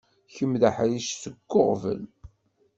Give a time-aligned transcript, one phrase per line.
[0.35, 2.01] Kemm d aḥric seg uɣbel.